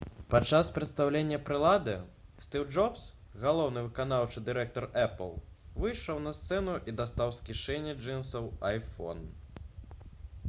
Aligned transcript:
падчас 0.33 0.69
прадстаўлення 0.75 1.37
прылады 1.47 1.93
стыў 2.45 2.63
джобс 2.75 3.03
галоўны 3.43 3.83
выканаўчы 3.87 4.41
дырэктар 4.47 4.87
«эпл» 5.03 5.35
выйшаў 5.83 6.21
на 6.29 6.33
сцэну 6.39 6.75
і 6.89 6.97
дастаў 7.01 7.35
з 7.41 7.45
кішэні 7.51 7.93
джынсаў 8.01 8.49
iphone 8.73 9.21